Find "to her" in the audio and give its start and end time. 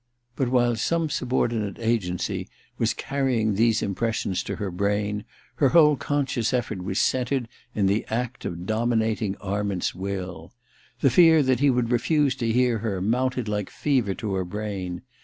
4.45-4.71, 14.15-14.43